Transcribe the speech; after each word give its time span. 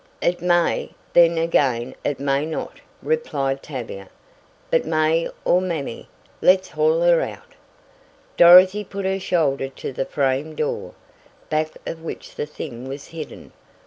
"It 0.23 0.41
may, 0.41 0.95
then 1.13 1.37
again 1.37 1.93
it 2.03 2.19
may 2.19 2.43
not," 2.43 2.79
replied 3.03 3.61
Tavia. 3.61 4.09
"But 4.71 4.83
May 4.83 5.29
or 5.45 5.61
Mamie, 5.61 6.07
let's 6.41 6.69
haul 6.69 7.01
her 7.03 7.21
out." 7.21 7.53
Dorothy 8.35 8.83
put 8.83 9.05
her 9.05 9.19
shoulder 9.19 9.69
to 9.69 9.93
the 9.93 10.05
frame 10.05 10.55
door, 10.55 10.95
back 11.51 11.73
of 11.85 12.01
which 12.01 12.33
the 12.33 12.47
thing 12.47 12.87
was 12.89 13.09
hidden. 13.09 13.53